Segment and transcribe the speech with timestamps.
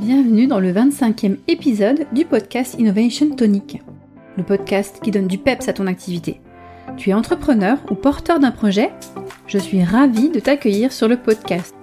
[0.00, 3.82] Bienvenue dans le 25e épisode du podcast Innovation Tonic,
[4.38, 6.40] le podcast qui donne du peps à ton activité.
[6.96, 8.92] Tu es entrepreneur ou porteur d'un projet?
[9.46, 11.74] Je suis ravie de t'accueillir sur le podcast.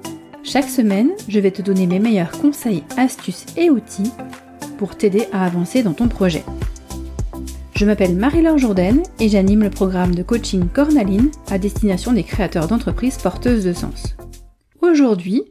[0.41, 4.11] Chaque semaine, je vais te donner mes meilleurs conseils, astuces et outils
[4.79, 6.43] pour t'aider à avancer dans ton projet.
[7.75, 12.67] Je m'appelle Marie-Laure Jourdain et j'anime le programme de coaching Cornaline à destination des créateurs
[12.67, 14.17] d'entreprises porteuses de sens.
[14.81, 15.43] Aujourd'hui,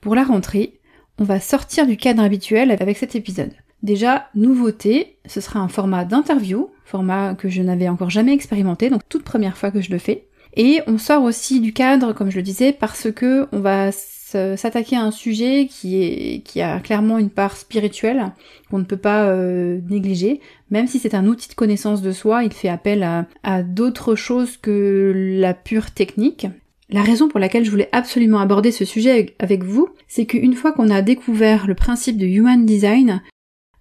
[0.00, 0.80] pour la rentrée,
[1.18, 3.52] on va sortir du cadre habituel avec cet épisode.
[3.82, 9.02] Déjà, nouveauté, ce sera un format d'interview, format que je n'avais encore jamais expérimenté, donc
[9.08, 10.26] toute première fois que je le fais.
[10.56, 14.96] Et on sort aussi du cadre, comme je le disais, parce que on va s'attaquer
[14.96, 18.32] à un sujet qui est qui a clairement une part spirituelle
[18.68, 20.40] qu'on ne peut pas euh, négliger.
[20.70, 24.16] Même si c'est un outil de connaissance de soi, il fait appel à, à d'autres
[24.16, 26.48] choses que la pure technique.
[26.90, 30.72] La raison pour laquelle je voulais absolument aborder ce sujet avec vous, c'est qu'une fois
[30.72, 33.22] qu'on a découvert le principe de Human Design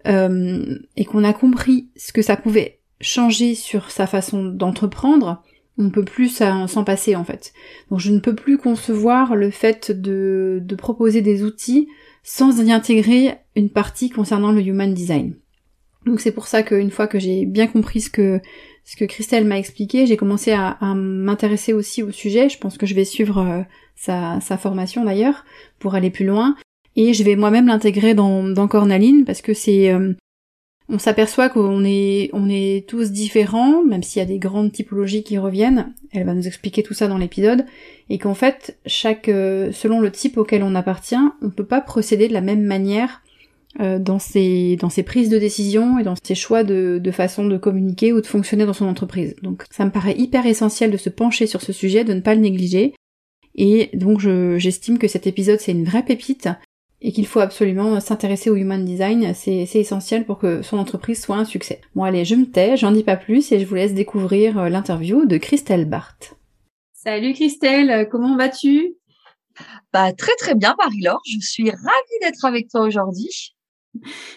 [0.07, 5.43] euh, et qu'on a compris ce que ça pouvait changer sur sa façon d'entreprendre,
[5.77, 7.53] on ne peut plus s'en passer en fait.
[7.89, 11.87] Donc je ne peux plus concevoir le fait de, de proposer des outils
[12.23, 15.35] sans y intégrer une partie concernant le Human Design.
[16.05, 18.39] Donc c'est pour ça qu'une fois que j'ai bien compris ce que
[18.85, 22.49] ce que Christelle m'a expliqué, j'ai commencé à, m'intéresser aussi au sujet.
[22.49, 23.61] Je pense que je vais suivre euh,
[23.95, 25.45] sa, formation d'ailleurs
[25.79, 26.55] pour aller plus loin.
[26.95, 29.91] Et je vais moi-même l'intégrer dans, Cornaline parce que c'est...
[29.91, 30.13] Euh,
[30.89, 35.23] on s'aperçoit qu'on est, on est tous différents, même s'il y a des grandes typologies
[35.23, 35.93] qui reviennent.
[36.11, 37.65] Elle va nous expliquer tout ça dans l'épisode.
[38.09, 41.79] Et qu'en fait, chaque, euh, selon le type auquel on appartient, on ne peut pas
[41.79, 43.22] procéder de la même manière
[43.79, 47.57] dans ses dans ses prises de décision et dans ses choix de, de façon de
[47.57, 49.35] communiquer ou de fonctionner dans son entreprise.
[49.41, 52.35] Donc ça me paraît hyper essentiel de se pencher sur ce sujet, de ne pas
[52.35, 52.93] le négliger.
[53.55, 54.19] Et donc
[54.57, 56.49] j'estime que cet épisode c'est une vraie pépite
[57.03, 61.35] et qu'il faut absolument s'intéresser au human design, c'est essentiel pour que son entreprise soit
[61.35, 61.81] un succès.
[61.95, 64.69] Bon allez, je me tais, j'en dis pas plus et je vous laisse découvrir euh,
[64.69, 66.35] l'interview de Christelle Barthes.
[66.93, 68.95] Salut Christelle, comment vas-tu?
[69.91, 73.53] Bah très très bien Marie-Laure, je suis ravie d'être avec toi aujourd'hui.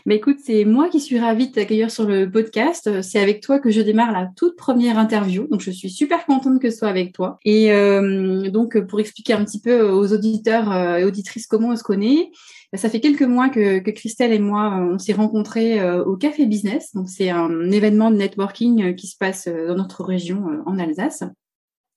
[0.05, 3.03] Mais écoute, c'est moi qui suis ravie de t'accueillir sur le podcast.
[3.03, 5.47] C'est avec toi que je démarre la toute première interview.
[5.49, 7.39] Donc, je suis super contente que ce soit avec toi.
[7.45, 11.77] Et euh, donc, pour expliquer un petit peu aux auditeurs euh, et auditrices comment on
[11.77, 12.31] se connaît,
[12.73, 16.17] bah, ça fait quelques mois que, que Christelle et moi, euh, on s'est rencontrés au
[16.17, 16.93] Café Business.
[16.95, 21.25] Donc, c'est un événement de networking qui se passe dans notre région en Alsace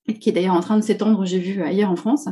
[0.07, 2.27] et qui est d'ailleurs en train de s'étendre, j'ai vu, ailleurs en France.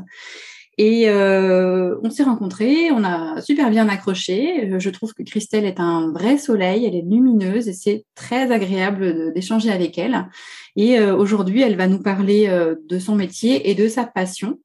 [0.80, 4.72] Et euh, on s'est rencontrés, on a super bien accroché.
[4.72, 8.52] Euh, je trouve que Christelle est un vrai soleil, elle est lumineuse et c'est très
[8.52, 10.30] agréable d'échanger avec elle.
[10.76, 12.48] Et euh, aujourd'hui, elle va nous parler
[12.88, 14.60] de son métier et de sa passion.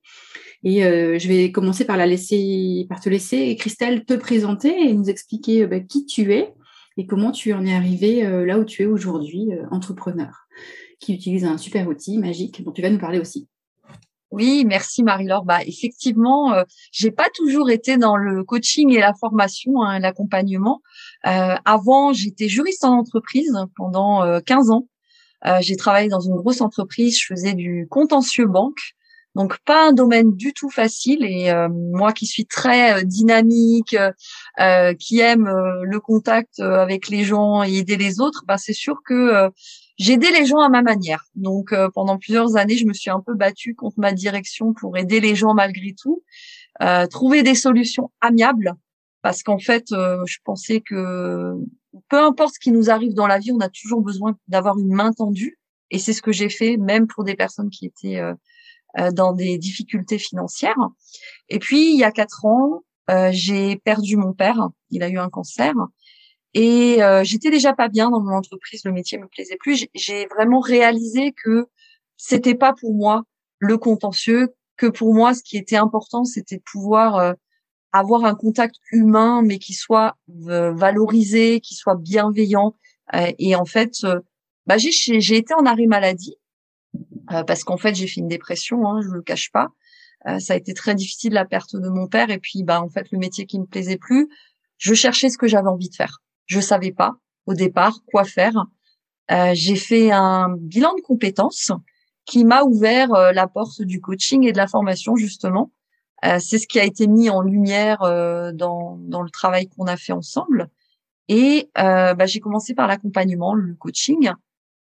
[0.64, 5.08] Et je vais commencer par la laisser, par te laisser Christelle te présenter et nous
[5.10, 6.52] expliquer bah, qui tu es
[6.96, 10.46] et comment tu en es arrivé là où tu es aujourd'hui, entrepreneur,
[11.00, 13.48] qui utilise un super outil magique dont tu vas nous parler aussi.
[14.32, 15.44] Oui, merci Marie-Laure.
[15.44, 20.80] Bah effectivement, euh, j'ai pas toujours été dans le coaching et la formation, hein, l'accompagnement.
[21.26, 24.88] Euh, avant, j'étais juriste en entreprise pendant 15 euh, ans.
[25.44, 28.80] Euh, j'ai travaillé dans une grosse entreprise, je faisais du contentieux banque.
[29.34, 33.96] Donc pas un domaine du tout facile et moi qui suis très dynamique,
[34.98, 35.48] qui aime
[35.82, 39.50] le contact avec les gens et aider les autres, bah c'est sûr que
[39.98, 41.24] J'aidais les gens à ma manière.
[41.34, 44.96] Donc euh, pendant plusieurs années, je me suis un peu battue contre ma direction pour
[44.96, 46.24] aider les gens malgré tout,
[46.80, 48.74] euh, trouver des solutions amiables
[49.20, 51.54] parce qu'en fait, euh, je pensais que
[52.08, 54.92] peu importe ce qui nous arrive dans la vie, on a toujours besoin d'avoir une
[54.92, 55.58] main tendue
[55.90, 58.20] et c'est ce que j'ai fait même pour des personnes qui étaient
[59.12, 60.76] dans des difficultés financières.
[61.48, 62.82] Et puis il y a quatre ans,
[63.30, 64.68] j'ai perdu mon père.
[64.90, 65.74] Il a eu un cancer.
[66.54, 69.86] Et euh, j'étais déjà pas bien dans mon entreprise, le métier me plaisait plus.
[69.94, 71.66] J'ai vraiment réalisé que
[72.16, 73.22] c'était pas pour moi
[73.58, 77.32] le contentieux, que pour moi ce qui était important c'était de pouvoir euh,
[77.92, 80.16] avoir un contact humain, mais qui soit
[80.48, 82.74] euh, valorisé, qui soit bienveillant.
[83.14, 84.06] et en fait,
[84.66, 86.36] bah, j'ai été en arrêt maladie
[87.28, 89.68] parce qu'en fait j'ai fait une dépression, hein, je le cache pas.
[90.38, 93.10] ça a été très difficile la perte de mon père et puis bah en fait
[93.10, 94.28] le métier qui me plaisait plus,
[94.78, 96.22] je cherchais ce que j'avais envie de faire.
[96.46, 97.14] Je savais pas
[97.46, 98.66] au départ quoi faire.
[99.30, 101.70] Euh, j'ai fait un bilan de compétences
[102.24, 105.72] qui m'a ouvert euh, la porte du coaching et de la formation justement.
[106.24, 108.00] Euh, c'est ce qui a été mis en lumière
[108.54, 110.68] dans, dans le travail qu'on a fait ensemble.
[111.28, 114.30] Et bah, j'ai commencé par l'accompagnement, le coaching.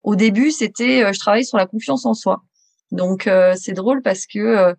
[0.07, 2.45] Au début, c'était je travaillais sur la confiance en soi.
[2.93, 4.75] Donc c'est drôle parce que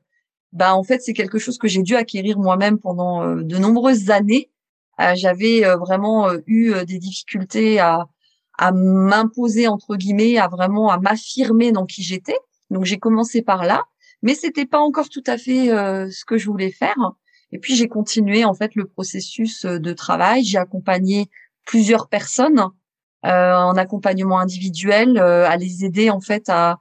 [0.53, 4.49] bah en fait c'est quelque chose que j'ai dû acquérir moi-même pendant de nombreuses années
[5.15, 8.07] j'avais vraiment eu des difficultés à,
[8.57, 12.37] à m'imposer entre guillemets, à vraiment à m'affirmer dans qui j'étais.
[12.69, 13.83] Donc j'ai commencé par là,
[14.21, 16.95] mais c'était pas encore tout à fait ce que je voulais faire.
[17.51, 20.45] Et puis j'ai continué en fait le processus de travail.
[20.45, 21.29] J'ai accompagné
[21.65, 22.69] plusieurs personnes euh,
[23.23, 26.79] en accompagnement individuel, euh, à les aider en fait à,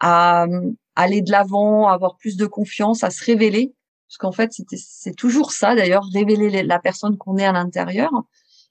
[0.00, 0.46] à,
[0.94, 3.74] aller de l'avant, avoir plus de confiance, à se révéler.
[4.08, 8.10] Parce qu'en fait, c'est toujours ça d'ailleurs, révéler la personne qu'on est à l'intérieur.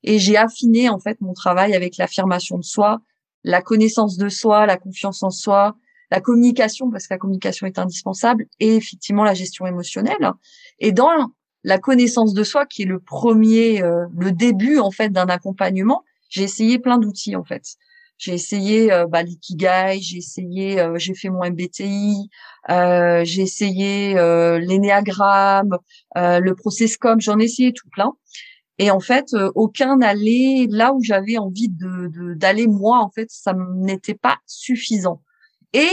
[0.03, 3.01] Et j'ai affiné en fait mon travail avec l'affirmation de soi,
[3.43, 5.75] la connaissance de soi, la confiance en soi,
[6.11, 10.31] la communication parce que la communication est indispensable et effectivement la gestion émotionnelle.
[10.79, 11.09] Et dans
[11.63, 16.03] la connaissance de soi qui est le premier, euh, le début en fait d'un accompagnement,
[16.31, 17.63] j'ai essayé plein d'outils en fait.
[18.17, 22.29] J'ai essayé euh, bah, l'ikigai, j'ai essayé, euh, j'ai fait mon MBTI,
[22.69, 25.77] euh, j'ai essayé euh, l'énéagramme,
[26.17, 28.13] euh, le processcom, j'en ai essayé tout plein.
[28.77, 32.99] Et en fait, aucun n'allait là où j'avais envie de d'aller moi.
[32.99, 35.21] En fait, ça n'était pas suffisant.
[35.73, 35.89] Et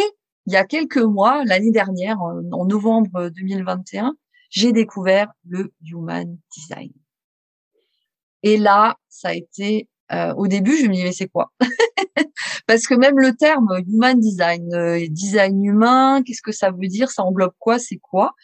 [0.47, 4.17] il y a quelques mois, l'année dernière, en novembre 2021,
[4.51, 6.93] j'ai découvert le Human Design.
[8.43, 11.53] Et là, ça a été euh, au début, je me disais mais c'est quoi?
[12.67, 17.11] Parce que même le terme human design, euh, design humain, qu'est-ce que ça veut dire?
[17.11, 17.79] Ça englobe quoi?
[17.79, 18.35] C'est quoi?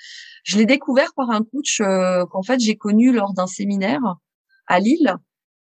[0.45, 4.03] Je l'ai découvert par un coach euh, qu'en fait j'ai connu lors d'un séminaire
[4.67, 5.15] à Lille.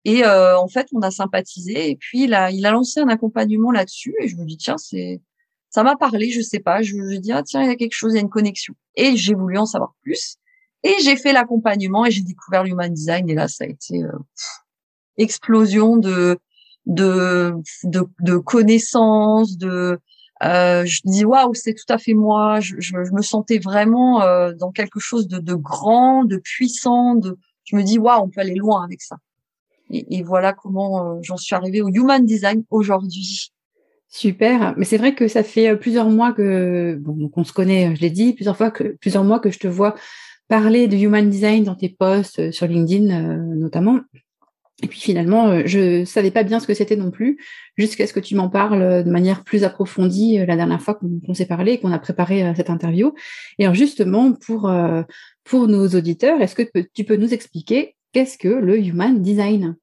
[0.05, 1.89] Et en fait, on a sympathisé.
[1.89, 4.13] Et puis il a, il a lancé un accompagnement là-dessus.
[4.19, 5.21] Et je me dis tiens, c'est
[5.69, 6.81] ça m'a parlé, je sais pas.
[6.81, 8.73] Je me dis ah tiens, il y a quelque chose, il y a une connexion.
[8.97, 10.35] Et j'ai voulu en savoir plus.
[10.83, 13.29] Et j'ai fait l'accompagnement et j'ai découvert l'human design.
[13.29, 14.03] Et là, ça a été
[15.18, 16.38] explosion de
[16.86, 20.00] de de, de connaissances, de
[20.44, 22.60] euh, je dis waouh, c'est tout à fait moi.
[22.60, 27.15] Je, je, me sentais vraiment euh, dans quelque chose de, de grand, de puissant.
[27.15, 29.18] De, je me dis waouh, on peut aller loin avec ça.
[29.89, 33.51] Et, et voilà comment euh, j'en suis arrivée au Human Design aujourd'hui.
[34.10, 37.95] Super, mais c'est vrai que ça fait euh, plusieurs mois que bon, qu'on se connaît.
[37.95, 39.95] Je l'ai dit plusieurs fois que plusieurs mois que je te vois
[40.50, 44.01] parler de Human Design dans tes posts euh, sur LinkedIn notamment.
[44.81, 47.37] Et puis finalement, euh, je savais pas bien ce que c'était non plus,
[47.77, 50.95] jusqu'à ce que tu m'en parles euh, de manière plus approfondie euh, la dernière fois
[50.95, 53.13] qu'on s'est parlé et qu'on a préparé cette interview.
[53.59, 54.71] Et alors justement, pour,
[55.43, 59.75] pour nos auditeurs, est-ce que tu peux nous expliquer qu'est-ce que le Human Design?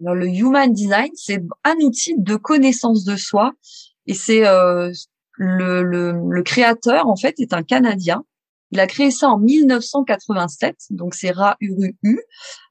[0.00, 3.52] Alors, Le Human Design, c'est un outil de connaissance de soi.
[4.06, 8.24] Et c'est le, le, le créateur, en fait, est un Canadien
[8.72, 12.20] il a créé ça en 1987, donc c'est Ra Uru U.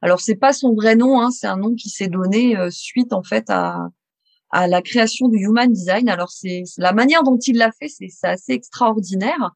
[0.02, 3.14] Alors c'est pas son vrai nom, hein, c'est un nom qui s'est donné euh, suite
[3.14, 3.90] en fait à,
[4.52, 6.10] à la création du Human Design.
[6.10, 9.52] Alors c'est la manière dont il l'a fait, c'est assez extraordinaire.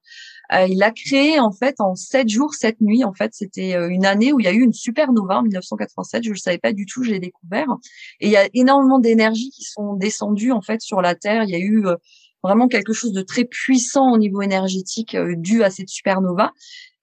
[0.53, 3.03] Euh, il a créé en fait en sept jours, sept nuits.
[3.03, 6.23] En fait, c'était euh, une année où il y a eu une supernova en 1987.
[6.23, 7.67] Je ne savais pas du tout, j'ai découvert.
[8.19, 11.43] Et il y a énormément d'énergie qui sont descendues en fait sur la Terre.
[11.43, 11.85] Il y a eu
[12.43, 16.51] vraiment quelque chose de très puissant au niveau énergétique euh, dû à cette supernova.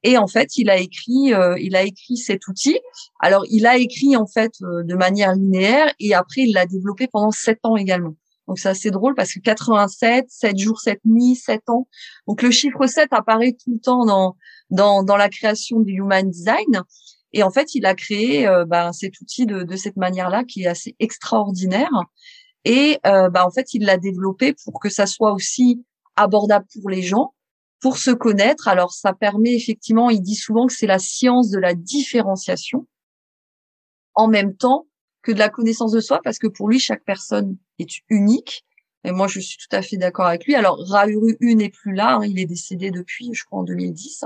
[0.03, 2.79] Et en fait, il a écrit, euh, il a écrit cet outil.
[3.19, 7.07] Alors, il a écrit en fait euh, de manière linéaire et après il l'a développé
[7.07, 8.15] pendant sept ans également.
[8.49, 11.87] Donc c'est assez drôle parce que 87, 7 jours, 7 nuits, 7 ans.
[12.27, 14.37] Donc le chiffre 7 apparaît tout le temps dans
[14.71, 16.83] dans, dans la création du Human Design.
[17.33, 20.67] Et en fait, il a créé ben, cet outil de, de cette manière-là qui est
[20.67, 21.91] assez extraordinaire.
[22.65, 25.85] Et euh, bah, en fait, il l'a développé pour que ça soit aussi
[26.17, 27.35] abordable pour les gens,
[27.81, 28.69] pour se connaître.
[28.69, 32.87] Alors, ça permet effectivement, il dit souvent que c'est la science de la différenciation,
[34.15, 34.87] en même temps
[35.23, 38.65] que de la connaissance de soi, parce que pour lui, chaque personne est unique.
[39.05, 40.55] Et moi, je suis tout à fait d'accord avec lui.
[40.55, 44.25] Alors, Rahuru U n'est plus là, hein, il est décédé depuis, je crois, en 2010.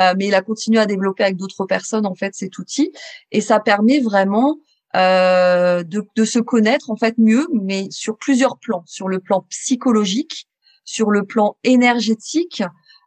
[0.00, 2.92] Euh, mais il a continué à développer avec d'autres personnes, en fait, cet outil.
[3.30, 4.58] Et ça permet vraiment
[4.94, 9.44] euh, de, de, se connaître en fait mieux, mais sur plusieurs plans, sur le plan
[9.50, 10.48] psychologique,
[10.84, 12.62] sur le plan énergétique,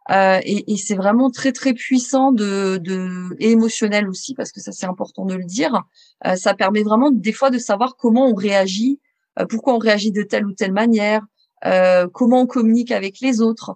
[0.10, 4.62] euh, et, et c'est vraiment très très puissant de, de et émotionnel aussi parce que
[4.62, 5.84] ça c'est important de le dire.
[6.26, 9.00] Euh, ça permet vraiment des fois de savoir comment on réagit,
[9.40, 11.22] euh, pourquoi on réagit de telle ou telle manière,
[11.66, 13.76] euh, comment on communique avec les autres.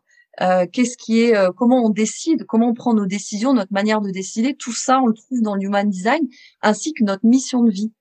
[0.71, 4.55] qu'est-ce qui est, comment on décide, comment on prend nos décisions, notre manière de décider,
[4.55, 6.23] tout ça on le trouve dans l'human design,
[6.61, 7.91] ainsi que notre mission de vie.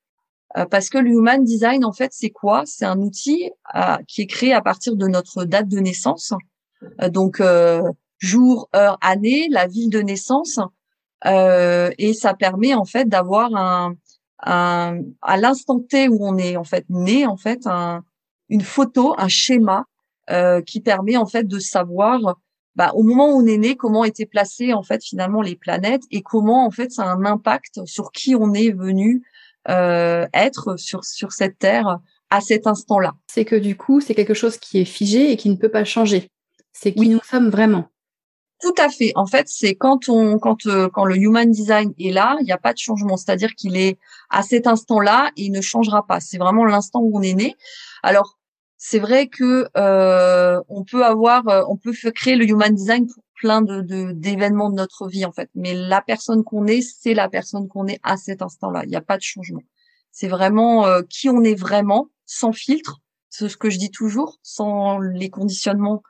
[0.56, 2.64] Euh, parce que le human design, en fait, c'est quoi?
[2.66, 6.32] C'est un outil euh, qui est créé à partir de notre date de naissance,
[7.00, 7.42] euh, donc
[8.18, 10.58] jour, heure, année, la ville de naissance,
[11.24, 13.94] et ça permet en fait d'avoir un,
[14.42, 18.02] un, à l'instant T où on est en fait né, en fait, un,
[18.48, 19.84] une photo, un schéma
[20.66, 22.36] qui permet en fait de savoir
[22.76, 26.04] bah, au moment où on est né, comment étaient placées en fait finalement les planètes
[26.10, 29.22] et comment en fait ça a un impact sur qui on est venu
[29.68, 31.98] euh, être sur sur cette terre
[32.30, 33.12] à cet instant-là.
[33.26, 35.84] C'est que du coup, c'est quelque chose qui est figé et qui ne peut pas
[35.84, 36.30] changer.
[36.72, 37.88] C'est qui nous sommes vraiment.
[38.60, 39.12] Tout à fait.
[39.14, 42.52] En fait, c'est quand on quand euh, quand le human design est là, il n'y
[42.52, 43.16] a pas de changement.
[43.16, 43.98] C'est-à-dire qu'il est
[44.28, 46.20] à cet instant-là et il ne changera pas.
[46.20, 47.56] C'est vraiment l'instant où on est né.
[48.02, 48.38] Alors,
[48.82, 53.22] c'est vrai que euh, on peut avoir, euh, on peut créer le human design pour
[53.34, 53.82] plein de
[54.12, 55.50] d'événements de, notre vie en fait.
[55.54, 58.84] Mais la personne qu'on est, c'est la personne qu'on est à cet instant-là.
[58.84, 59.60] Il n'y a pas de changement.
[60.12, 63.00] C'est vraiment euh, qui on est vraiment, sans filtre.
[63.28, 66.02] C'est ce que je dis toujours, sans les conditionnements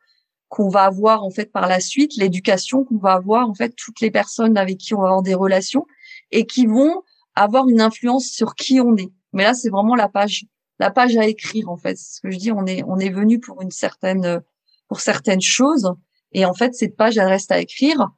[0.48, 4.00] qu'on va avoir en fait par la suite, l'éducation qu'on va avoir en fait toutes
[4.00, 5.86] les personnes avec qui on va avoir des relations
[6.30, 7.02] et qui vont
[7.34, 9.10] avoir une influence sur qui on est.
[9.32, 10.44] Mais là, c'est vraiment la page,
[10.80, 11.96] la page à écrire en fait.
[11.96, 12.50] C'est ce que je dis.
[12.50, 14.42] On est, on est venu pour une certaine,
[14.88, 15.92] pour certaines choses
[16.32, 18.08] et en fait cette page elle reste à écrire.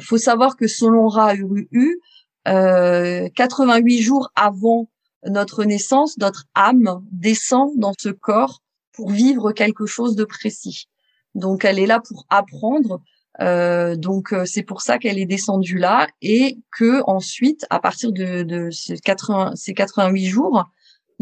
[0.00, 2.00] Faut savoir que selon Ra Uru,
[2.48, 4.88] euh, 88 jours avant
[5.26, 8.62] notre naissance, notre âme descend dans ce corps
[8.92, 10.88] pour vivre quelque chose de précis.
[11.34, 13.02] Donc elle est là pour apprendre.
[13.40, 18.12] Euh, donc euh, c'est pour ça qu'elle est descendue là et que ensuite, à partir
[18.12, 20.70] de, de ces, 80, ces 88 jours,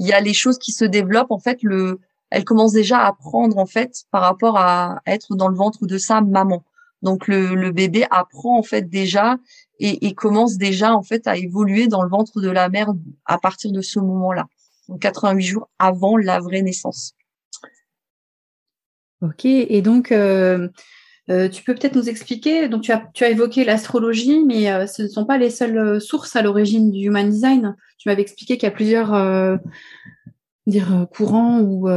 [0.01, 1.31] il y a les choses qui se développent.
[1.31, 5.49] En fait, le, elle commence déjà à apprendre en fait par rapport à être dans
[5.49, 6.65] le ventre de sa maman.
[7.03, 9.37] Donc le, le bébé apprend en fait déjà
[9.79, 12.93] et, et, commence déjà en fait à évoluer dans le ventre de la mère
[13.27, 14.47] à partir de ce moment-là.
[14.89, 17.15] Donc 88 jours avant la vraie naissance.
[19.23, 20.69] Ok, et donc euh,
[21.29, 24.87] euh, tu peux peut-être nous expliquer, donc tu as, tu as évoqué l'astrologie, mais euh,
[24.87, 27.77] ce ne sont pas les seules sources à l'origine du Human Design.
[27.99, 29.59] Tu m'avais expliqué qu'il y a plusieurs
[30.67, 31.89] dire, courants ou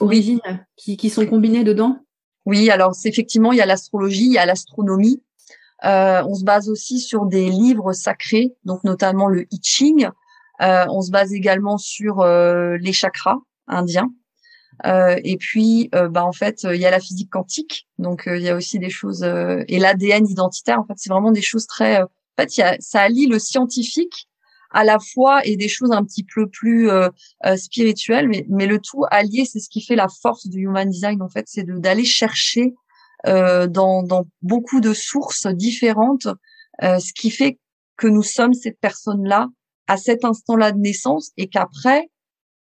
[0.00, 0.40] origines
[0.76, 1.98] qui, qui, sont combinés dedans.
[2.46, 5.20] Oui, alors c'est effectivement, il y a l'astrologie, il y a l'astronomie.
[5.82, 10.08] on se base aussi sur des livres sacrés, donc notamment le I Ching.
[10.60, 14.12] on se base également sur les chakras indiens.
[14.86, 18.36] Euh, et puis, euh, bah en fait, il y a la physique quantique, donc euh,
[18.36, 20.78] il y a aussi des choses et l'ADN identitaire.
[20.80, 22.02] En fait, c'est vraiment des choses très.
[22.02, 22.08] en
[22.38, 24.28] fait, y a, ça allie le scientifique
[24.70, 26.90] à la fois et des choses un petit peu plus
[27.56, 31.22] spirituelles, mais, mais le tout allié, c'est ce qui fait la force du human design.
[31.22, 32.74] En fait, c'est d'aller chercher
[33.24, 36.28] dans, dans beaucoup de sources différentes,
[36.82, 37.58] ce qui fait
[37.96, 39.48] que nous sommes cette personne-là
[39.86, 42.10] à cet instant-là de naissance et qu'après,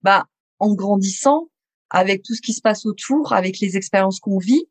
[0.02, 0.26] bah,
[0.60, 1.48] en grandissant,
[1.90, 4.66] avec tout ce qui se passe autour, avec les expériences qu'on vit,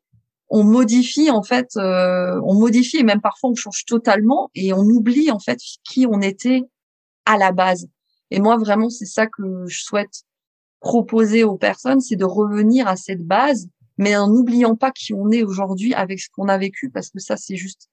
[0.50, 4.80] on modifie en fait, euh, on modifie et même parfois on change totalement et on
[4.80, 6.62] oublie en fait qui on était
[7.26, 7.88] à la base.
[8.30, 10.22] Et moi vraiment c'est ça que je souhaite
[10.80, 15.30] proposer aux personnes, c'est de revenir à cette base, mais en n'oubliant pas qui on
[15.30, 17.88] est aujourd'hui avec ce qu'on a vécu, parce que ça c'est juste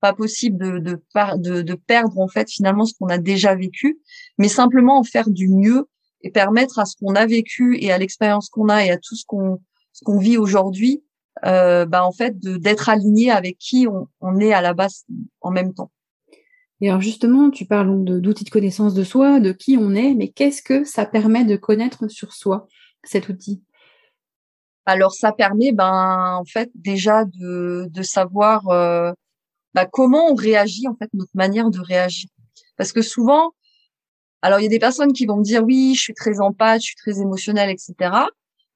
[0.00, 1.02] pas possible de, de,
[1.38, 3.98] de, de perdre en fait finalement ce qu'on a déjà vécu,
[4.36, 5.88] mais simplement en faire du mieux
[6.22, 9.14] et permettre à ce qu'on a vécu et à l'expérience qu'on a et à tout
[9.14, 9.60] ce qu'on
[9.92, 11.02] ce qu'on vit aujourd'hui,
[11.44, 15.04] euh, bah en fait d'être aligné avec qui on, on, est à la base
[15.40, 15.90] en même temps.
[16.80, 20.28] Et alors justement, tu parles d'outils de, connaissance de soi, de qui on est, mais
[20.28, 22.68] qu'est-ce que ça permet de connaître sur soi
[23.02, 23.62] cet outil?
[24.86, 29.12] Alors ça permet, ben en fait déjà de, de savoir euh,
[29.74, 32.30] bah, comment on réagit en fait notre manière de réagir,
[32.76, 33.52] parce que souvent
[34.42, 36.82] alors, il y a des personnes qui vont me dire oui, je suis très empathique,
[36.82, 37.94] je suis très émotionnelle, etc.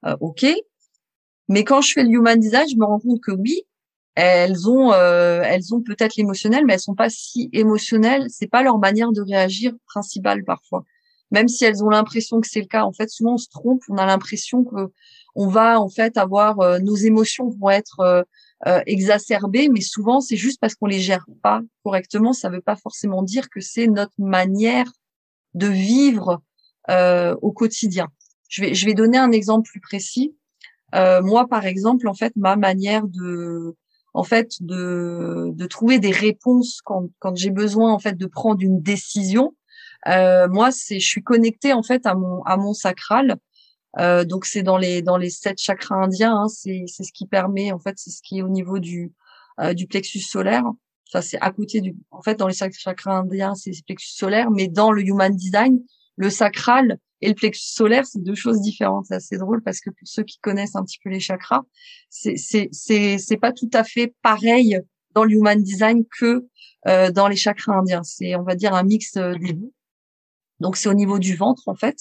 [0.05, 0.45] Euh, ok.
[1.49, 3.63] Mais quand je fais le human design, je me rends compte que oui,
[4.15, 8.27] elles ont, euh, elles ont peut-être l'émotionnel, mais elles sont pas si émotionnelles.
[8.29, 10.83] C'est pas leur manière de réagir principale parfois.
[11.31, 13.81] Même si elles ont l'impression que c'est le cas, en fait, souvent on se trompe.
[13.89, 14.91] On a l'impression que
[15.35, 18.25] on va en fait avoir euh, nos émotions vont être
[18.67, 22.33] euh, exacerbées, mais souvent c'est juste parce qu'on les gère pas correctement.
[22.33, 24.91] Ça veut pas forcément dire que c'est notre manière
[25.53, 26.41] de vivre
[26.89, 28.07] euh, au quotidien.
[28.49, 30.35] Je vais, je vais donner un exemple plus précis.
[30.95, 33.75] Euh, moi, par exemple, en fait, ma manière de,
[34.13, 38.61] en fait, de, de trouver des réponses quand, quand j'ai besoin, en fait, de prendre
[38.61, 39.55] une décision.
[40.07, 43.37] Euh, moi, c'est, je suis connectée en fait à mon à mon sacral.
[43.99, 46.35] Euh, donc c'est dans les dans les sept chakras indiens.
[46.35, 49.13] Hein, c'est c'est ce qui permet, en fait, c'est ce qui est au niveau du
[49.59, 50.65] euh, du plexus solaire.
[51.13, 54.49] Ça, c'est à côté du, en fait, dans les chakras indiens, c'est le plexus solaire,
[54.49, 55.79] mais dans le human design,
[56.15, 59.05] le sacral et le plexus solaire, c'est deux choses différentes.
[59.05, 61.61] C'est assez drôle parce que pour ceux qui connaissent un petit peu les chakras,
[62.09, 64.79] c'est, c'est, c'est, pas tout à fait pareil
[65.13, 66.47] dans le human design que
[66.87, 68.01] euh, dans les chakras indiens.
[68.01, 69.71] C'est, on va dire, un mix euh, des deux.
[70.61, 71.99] Donc, c'est au niveau du ventre, en fait.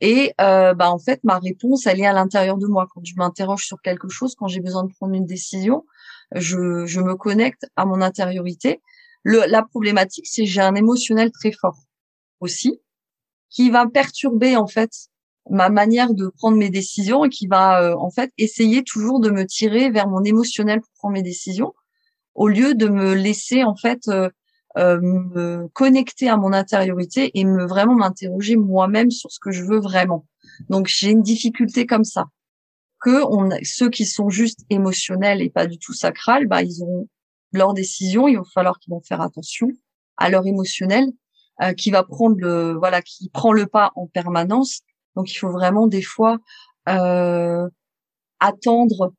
[0.00, 2.86] Et euh, bah en fait, ma réponse, elle est à l'intérieur de moi.
[2.94, 5.84] Quand je m'interroge sur quelque chose, quand j'ai besoin de prendre une décision,
[6.34, 8.80] je, je me connecte à mon intériorité.
[9.22, 11.78] Le, la problématique, c'est j'ai un émotionnel très fort
[12.40, 12.80] aussi,
[13.50, 14.90] qui va perturber en fait
[15.48, 19.30] ma manière de prendre mes décisions et qui va euh, en fait essayer toujours de
[19.30, 21.72] me tirer vers mon émotionnel pour prendre mes décisions
[22.34, 24.28] au lieu de me laisser en fait euh,
[24.76, 29.64] euh, me connecter à mon intériorité et me vraiment m'interroger moi-même sur ce que je
[29.64, 30.26] veux vraiment.
[30.68, 32.26] Donc j'ai une difficulté comme ça
[33.06, 37.08] que on ceux qui sont juste émotionnels et pas du tout sacral, bah ils ont
[37.52, 39.68] leur décision, il va falloir qu'ils vont faire attention
[40.16, 41.12] à leur émotionnel
[41.62, 44.80] euh, qui va prendre le voilà qui prend le pas en permanence.
[45.14, 46.38] Donc il faut vraiment des fois
[46.88, 47.68] euh,
[48.40, 49.12] attendre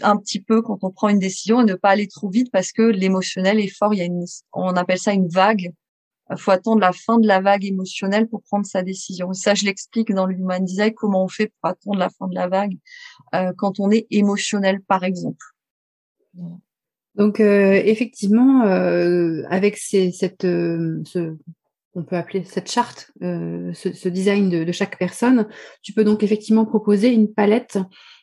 [0.00, 2.72] un petit peu quand on prend une décision et ne pas aller trop vite parce
[2.72, 3.92] que l'émotionnel est fort.
[3.92, 5.70] Il y a une, on appelle ça une vague.
[6.36, 9.32] Faut attendre la fin de la vague émotionnelle pour prendre sa décision.
[9.32, 12.34] ça, je l'explique dans le Human Design, comment on fait pour attendre la fin de
[12.34, 12.76] la vague
[13.34, 15.44] euh, quand on est émotionnel, par exemple.
[17.14, 21.36] Donc, euh, effectivement, euh, avec cette, ce,
[21.94, 25.48] on peut appeler cette charte, ce, design de, chaque personne,
[25.82, 27.78] tu peux donc effectivement proposer une palette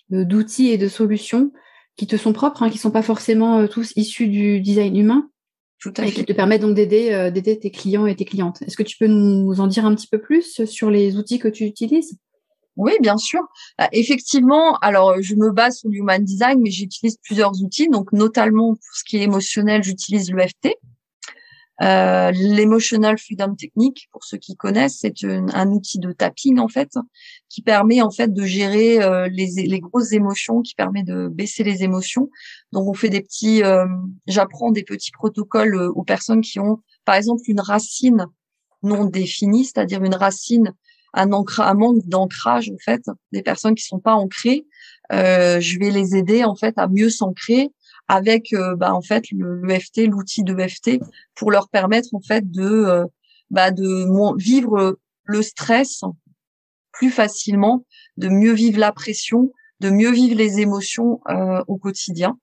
[0.09, 1.51] d'outils et de solutions
[1.95, 5.29] qui te sont propres, hein, qui sont pas forcément tous issus du design humain,
[5.79, 8.61] Tout à et qui te permettent donc d'aider euh, d'aider tes clients et tes clientes.
[8.63, 11.47] Est-ce que tu peux nous en dire un petit peu plus sur les outils que
[11.47, 12.17] tu utilises?
[12.75, 13.41] Oui, bien sûr.
[13.77, 17.89] Bah, effectivement, alors je me base sur l'human design, mais j'utilise plusieurs outils.
[17.89, 20.75] Donc, notamment pour ce qui est émotionnel, j'utilise l'EFT.
[21.81, 26.91] Euh, L'Emotional Freedom Technique, pour ceux qui connaissent, c'est un outil de tapping en fait,
[27.47, 31.63] qui permet en fait de gérer euh, les, les, grosses émotions, qui permet de baisser
[31.63, 32.29] les émotions.
[32.73, 33.85] Donc on fait des petits, euh,
[34.27, 38.25] j'apprends des petits protocoles euh, aux personnes qui ont, par exemple, une racine
[38.83, 40.73] non définie, c'est-à-dire une racine,
[41.13, 44.65] un, un manque d'ancrage en fait, des personnes qui sont pas ancrées.
[45.11, 47.71] Euh, je vais les aider en fait à mieux s'ancrer
[48.09, 50.99] avec euh, bah, en fait l'EFT, l'outil de EFT,
[51.35, 53.05] pour leur permettre en fait de euh,
[53.51, 54.05] bah, de
[54.37, 56.01] vivre le stress
[56.91, 57.85] plus facilement,
[58.17, 62.37] de mieux vivre la pression, de mieux vivre les émotions euh, au quotidien.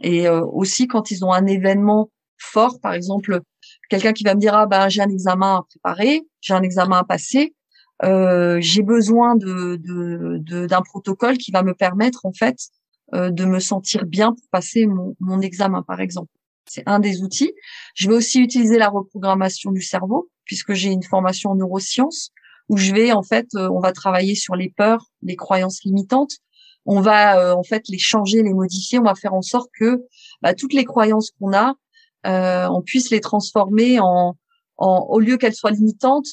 [0.00, 3.40] Et aussi quand ils ont un événement fort, par exemple,
[3.88, 6.98] quelqu'un qui va me dire ah ben j'ai un examen à préparer, j'ai un examen
[6.98, 7.54] à passer,
[8.02, 12.56] euh, j'ai besoin de, de, de, d'un protocole qui va me permettre en fait
[13.12, 16.32] euh, de me sentir bien pour passer mon, mon examen, par exemple.
[16.66, 17.52] C'est un des outils.
[17.94, 22.30] Je vais aussi utiliser la reprogrammation du cerveau, puisque j'ai une formation en neurosciences,
[22.70, 26.32] où je vais, en fait, euh, on va travailler sur les peurs, les croyances limitantes.
[26.86, 28.98] On va, euh, en fait, les changer, les modifier.
[28.98, 30.02] On va faire en sorte que
[30.40, 31.74] bah, toutes les croyances qu'on a,
[32.24, 34.34] on puisse les transformer en,
[34.78, 36.26] en au lieu qu'elles soient limitantes,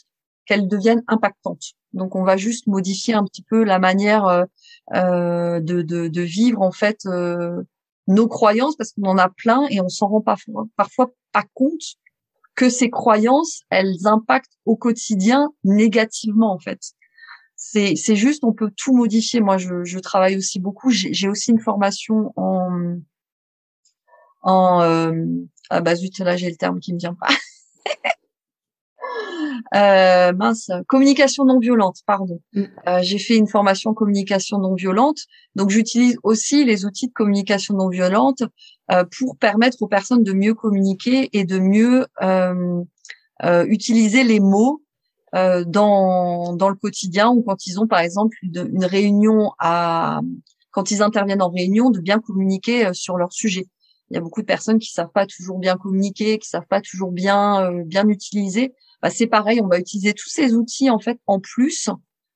[0.45, 1.73] qu'elles deviennent impactantes.
[1.93, 4.45] Donc, on va juste modifier un petit peu la manière euh,
[4.91, 7.63] de, de, de, vivre en fait euh,
[8.07, 10.35] nos croyances parce qu'on en a plein et on s'en rend pas,
[10.75, 11.81] parfois pas compte
[12.55, 16.79] que ces croyances elles impactent au quotidien négativement en fait.
[17.55, 19.39] C'est c'est juste on peut tout modifier.
[19.39, 20.89] Moi je, je travaille aussi beaucoup.
[20.89, 22.97] J'ai aussi une formation en
[24.41, 25.25] en euh,
[25.69, 27.29] ah bah zut là j'ai le terme qui me vient pas.
[29.73, 32.41] Euh, mince, communication non violente, pardon.
[32.53, 32.63] Mm.
[32.87, 35.19] Euh, j'ai fait une formation communication non violente,
[35.55, 38.43] donc j'utilise aussi les outils de communication non violente
[38.91, 42.83] euh, pour permettre aux personnes de mieux communiquer et de mieux euh,
[43.43, 44.83] euh, utiliser les mots
[45.35, 50.19] euh, dans dans le quotidien ou quand ils ont par exemple une, une, réunion à
[50.71, 53.67] quand ils interviennent en réunion de bien communiquer sur leur sujet.
[54.09, 56.81] Il y a beaucoup de personnes qui savent pas toujours bien communiquer, qui savent pas
[56.81, 61.19] toujours bien bien utiliser bah, c'est pareil, on va utiliser tous ces outils en fait
[61.27, 61.89] en plus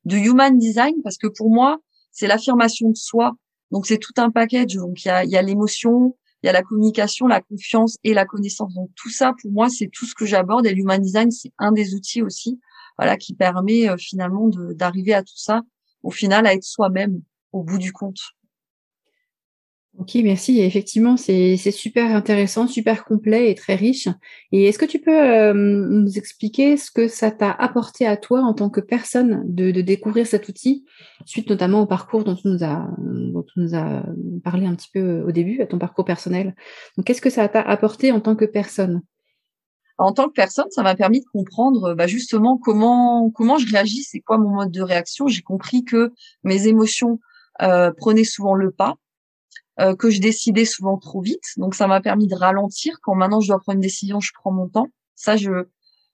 [0.06, 1.80] de human design parce que pour moi,
[2.12, 3.36] c'est l'affirmation de soi.
[3.72, 4.76] Donc c'est tout un package.
[4.76, 8.74] Donc il y a, l'émotion, il y a la communication, la confiance et la connaissance.
[8.74, 10.66] Donc tout ça, pour moi, c'est tout ce que j'aborde.
[10.66, 12.60] Et l'human design, c'est un des outils aussi,
[12.98, 15.62] voilà, qui permet euh, finalement d'arriver à tout ça,
[16.04, 18.20] au final, à être soi-même au bout du compte.
[19.98, 20.60] Ok, merci.
[20.60, 24.10] effectivement, c'est super intéressant, super complet et très riche.
[24.52, 28.42] Et est-ce que tu peux euh, nous expliquer ce que ça t'a apporté à toi
[28.42, 30.86] en tant que personne de, de, découvrir cet outil,
[31.26, 34.04] suite notamment au parcours dont tu nous as,
[34.44, 36.56] parlé un petit peu au début, à ton parcours personnel?
[36.98, 39.02] Donc, qu'est-ce que ça t'a apporté en tant que personne?
[39.98, 44.04] En tant que personne, ça m'a permis de comprendre bah, justement comment comment je réagis,
[44.04, 45.28] c'est quoi mon mode de réaction.
[45.28, 46.12] J'ai compris que
[46.44, 47.20] mes émotions
[47.62, 48.98] euh, prenaient souvent le pas,
[49.80, 51.44] euh, que je décidais souvent trop vite.
[51.58, 53.00] Donc ça m'a permis de ralentir.
[53.02, 54.88] Quand maintenant je dois prendre une décision, je prends mon temps.
[55.16, 55.52] Ça, je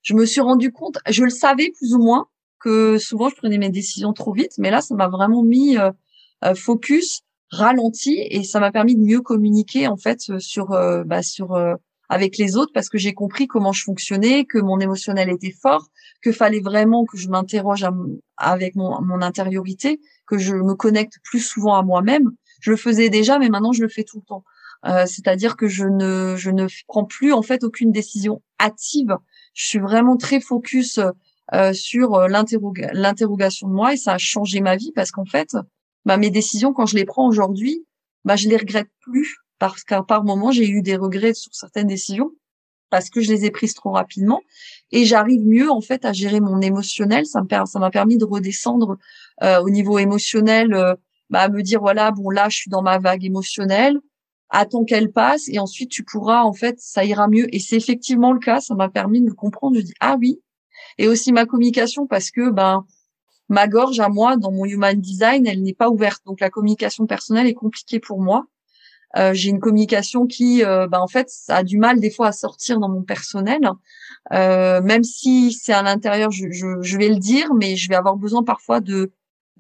[0.02, 0.98] je me suis rendu compte.
[1.08, 2.28] Je le savais plus ou moins
[2.60, 5.92] que souvent je prenais mes décisions trop vite, mais là ça m'a vraiment mis euh,
[6.44, 7.22] euh, focus
[7.52, 10.70] ralenti et ça m'a permis de mieux communiquer en fait sur
[11.06, 11.56] bah, sur
[12.12, 15.88] avec les autres parce que j'ai compris comment je fonctionnais, que mon émotionnel était fort,
[16.22, 17.86] que fallait vraiment que je m'interroge
[18.36, 22.32] avec mon, mon intériorité, que je me connecte plus souvent à moi-même.
[22.62, 24.44] Je le faisais déjà, mais maintenant je le fais tout le temps.
[24.86, 29.18] Euh, c'est-à-dire que je ne je ne prends plus en fait aucune décision hâtive.
[29.54, 31.00] Je suis vraiment très focus
[31.54, 35.56] euh, sur euh, l'interrogation de moi et ça a changé ma vie parce qu'en fait,
[36.06, 37.86] bah, mes décisions quand je les prends aujourd'hui,
[38.26, 41.88] bah je les regrette plus parce qu'à par moment j'ai eu des regrets sur certaines
[41.88, 42.32] décisions
[42.90, 44.42] parce que je les ai prises trop rapidement
[44.92, 47.42] et j'arrive mieux en fait à gérer mon émotionnel ça
[47.80, 48.98] m'a permis de redescendre
[49.44, 50.96] euh, au niveau émotionnel euh,
[51.32, 54.00] bah, me dire voilà bon là je suis dans ma vague émotionnelle.
[54.50, 57.54] Attends qu'elle passe et ensuite tu pourras en fait ça ira mieux.
[57.56, 58.60] Et c'est effectivement le cas.
[58.60, 59.78] Ça m'a permis de me comprendre.
[59.78, 60.42] Je dis ah oui.
[60.98, 62.86] Et aussi ma communication parce que ben
[63.50, 66.22] ma gorge à moi dans mon human design elle n'est pas ouverte.
[66.26, 68.46] Donc la communication personnelle est compliquée pour moi.
[69.18, 72.28] Euh, j'ai une communication qui, euh, bah, en fait, ça a du mal des fois
[72.28, 73.60] à sortir dans mon personnel.
[74.32, 77.96] Euh, même si c'est à l'intérieur, je, je, je, vais le dire, mais je vais
[77.96, 79.12] avoir besoin parfois de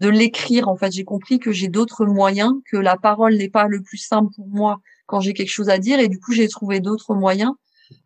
[0.01, 0.67] de l'écrire.
[0.67, 3.97] En fait, j'ai compris que j'ai d'autres moyens, que la parole n'est pas le plus
[3.97, 7.13] simple pour moi quand j'ai quelque chose à dire, et du coup, j'ai trouvé d'autres
[7.15, 7.51] moyens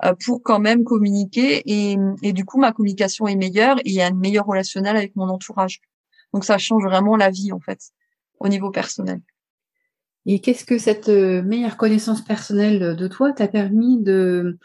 [0.03, 1.61] euh, pour quand même communiquer.
[1.65, 4.95] Et, et du coup, ma communication est meilleure et il y a un meilleur relationnel
[4.97, 5.81] avec mon entourage.
[6.33, 7.79] Donc, ça change vraiment la vie en fait
[8.39, 9.21] au niveau personnel.
[10.25, 14.57] Et qu'est-ce que cette euh, meilleure connaissance personnelle de toi t'a permis de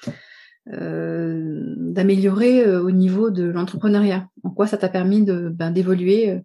[0.73, 4.29] euh, d'améliorer euh, au niveau de l'entrepreneuriat?
[4.43, 6.41] En quoi ça t'a permis de ben, d'évoluer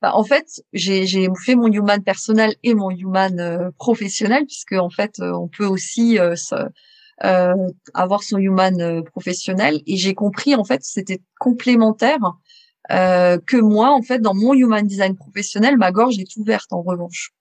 [0.00, 5.20] bah, en fait, j'ai fait mon human personnel et mon human professionnel, puisque en fait,
[5.20, 6.18] on peut aussi
[7.20, 9.82] avoir son human professionnel.
[9.86, 12.20] Et j'ai compris en fait, c'était complémentaire
[12.88, 17.32] que moi, en fait, dans mon human design professionnel, ma gorge est ouverte en revanche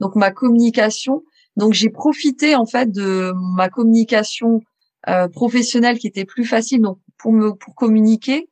[0.00, 1.24] donc ma communication.
[1.56, 4.60] Donc j'ai profité en fait de ma communication
[5.08, 8.50] euh, professionnelle qui était plus facile donc pour me pour communiquer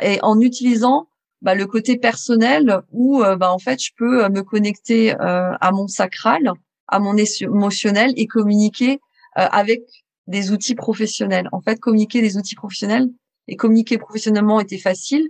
[0.00, 1.08] et en utilisant
[1.42, 5.70] bah, le côté personnel où euh, bah, en fait je peux euh, me connecter à
[5.72, 6.52] mon sacral,
[6.86, 9.00] à mon émotionnel et communiquer
[9.34, 9.82] avec
[10.26, 11.48] des outils professionnels.
[11.52, 13.08] En fait, communiquer des outils professionnels
[13.46, 15.28] et communiquer professionnellement était facile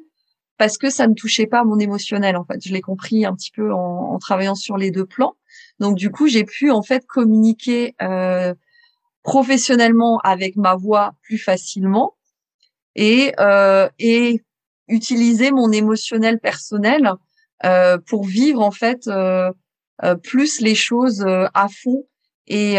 [0.57, 2.37] parce que ça ne touchait pas mon émotionnel.
[2.37, 5.35] En fait, je l'ai compris un petit peu en, en travaillant sur les deux plans.
[5.79, 8.55] Donc du coup, j'ai pu en fait communiquer euh,
[9.23, 12.17] professionnellement avec ma voix plus facilement
[12.97, 14.43] et euh, et
[14.89, 17.13] utiliser mon émotionnel personnel
[17.65, 19.51] euh, pour vivre en fait euh,
[20.05, 22.05] euh plus les choses euh, à fond
[22.47, 22.77] et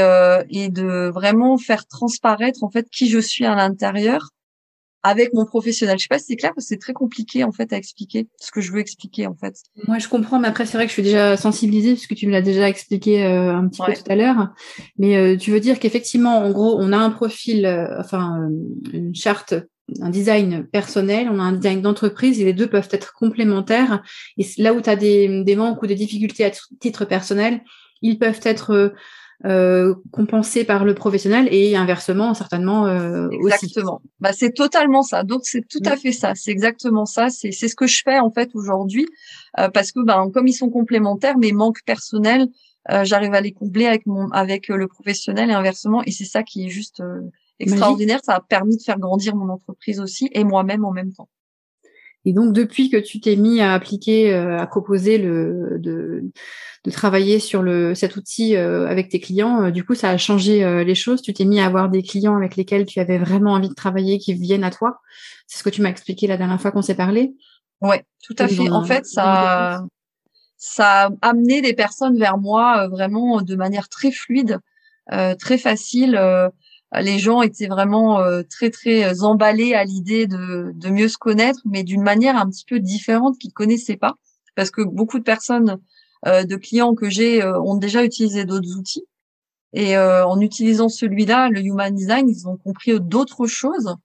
[0.49, 4.29] et de vraiment faire transparaître en fait qui je suis à l'intérieur
[5.03, 5.97] avec mon professionnel.
[5.97, 8.27] Je sais pas si c'est clair parce que c'est très compliqué en fait à expliquer
[8.39, 9.55] ce que je veux expliquer en fait.
[9.87, 12.31] Moi je comprends, mais après c'est vrai que je suis déjà sensibilisée puisque tu me
[12.31, 14.53] l'as déjà expliqué euh, un petit peu tout à l'heure.
[14.97, 18.49] Mais euh, tu veux dire qu'effectivement, en gros, on a un profil, euh, enfin
[18.93, 19.55] une charte,
[20.01, 24.03] un design personnel, on a un design d'entreprise et les deux peuvent être complémentaires.
[24.37, 27.61] Et là où tu as des, des manques ou des difficultés à titre personnel,
[28.01, 28.93] ils peuvent être
[29.45, 34.01] euh, compensé par le professionnel et inversement certainement euh, exactement.
[34.19, 35.23] Bah c'est totalement ça.
[35.23, 36.33] Donc c'est tout à fait ça.
[36.35, 37.29] C'est exactement ça.
[37.29, 39.07] C'est c'est ce que je fais en fait aujourd'hui
[39.57, 42.47] euh, parce que ben comme ils sont complémentaires mes manques personnels
[42.91, 46.03] euh, j'arrive à les combler avec mon avec le professionnel et inversement.
[46.05, 47.01] Et c'est ça qui est juste
[47.59, 51.29] extraordinaire ça a permis de faire grandir mon entreprise aussi et moi-même en même temps
[52.25, 56.29] et donc, depuis que tu t'es mis à appliquer, à proposer le, de,
[56.85, 60.17] de travailler sur le, cet outil euh, avec tes clients, euh, du coup, ça a
[60.17, 61.21] changé euh, les choses?
[61.21, 64.17] Tu t'es mis à avoir des clients avec lesquels tu avais vraiment envie de travailler,
[64.17, 64.99] qui viennent à toi?
[65.47, 67.33] C'est ce que tu m'as expliqué la dernière fois qu'on s'est parlé.
[67.81, 68.69] Ouais, tout à fait.
[68.69, 69.85] En fait, ça,
[70.57, 74.59] ça a amené des personnes vers moi vraiment de manière très fluide,
[75.39, 76.19] très facile.
[76.93, 81.83] Les gens étaient vraiment très très emballés à l'idée de, de mieux se connaître, mais
[81.83, 84.15] d'une manière un petit peu différente qu'ils connaissaient pas,
[84.55, 85.79] parce que beaucoup de personnes
[86.27, 89.05] euh, de clients que j'ai euh, ont déjà utilisé d'autres outils.
[89.71, 93.95] Et euh, en utilisant celui-là, le Human Design, ils ont compris d'autres choses.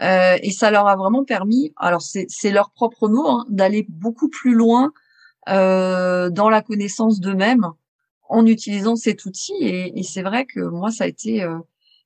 [0.00, 4.54] et ça leur a vraiment permis, alors c'est leur propre mot, hein, d'aller beaucoup plus
[4.54, 4.92] loin
[5.46, 7.66] dans la connaissance d'eux-mêmes
[8.28, 9.54] en utilisant cet outil.
[9.60, 11.44] Et, et c'est vrai que moi, ça a été,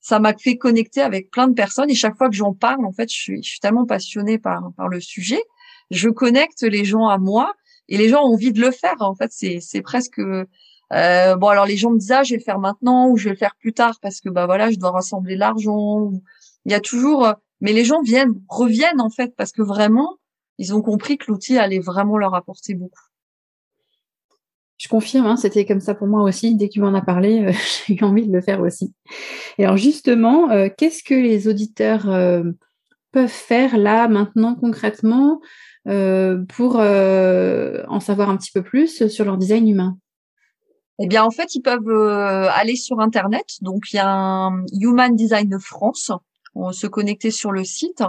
[0.02, 1.88] ça m'a fait connecter avec plein de personnes.
[1.88, 4.72] Et chaque fois que j'en parle, en fait, je suis, je suis tellement passionnée par,
[4.76, 5.42] par le sujet.
[5.90, 7.54] Je connecte les gens à moi
[7.88, 8.96] et les gens ont envie de le faire.
[9.00, 11.48] En fait, c'est c'est presque euh, bon.
[11.48, 13.36] Alors les gens me disent ah, je vais le faire maintenant ou je vais le
[13.36, 16.10] faire plus tard parce que bah voilà, je dois rassembler l'argent.
[16.64, 20.16] Il y a toujours, mais les gens viennent, reviennent en fait parce que vraiment,
[20.58, 23.11] ils ont compris que l'outil allait vraiment leur apporter beaucoup.
[24.82, 26.56] Je confirme, hein, c'était comme ça pour moi aussi.
[26.56, 27.52] Dès que tu m'en as parlé, euh,
[27.86, 28.92] j'ai eu envie de le faire aussi.
[29.56, 32.42] Et alors justement, euh, qu'est-ce que les auditeurs euh,
[33.12, 35.40] peuvent faire là, maintenant, concrètement,
[35.84, 39.98] pour en savoir un petit peu plus sur leur design humain?
[40.98, 43.58] Eh bien, en fait, ils peuvent aller sur Internet.
[43.60, 46.10] Donc, il y a un Human Design France.
[46.54, 48.02] On se connecter sur le site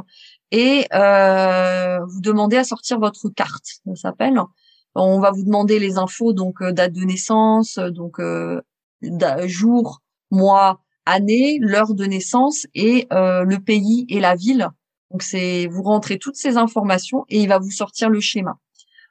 [0.51, 3.65] et vous demander à sortir votre carte.
[3.85, 4.39] Ça s'appelle.
[4.95, 8.61] On va vous demander les infos, donc euh, date de naissance, euh, donc euh,
[9.45, 14.69] jour, mois, année, l'heure de naissance et le pays et la ville.
[15.11, 18.57] Donc c'est vous rentrez toutes ces informations et il va vous sortir le schéma.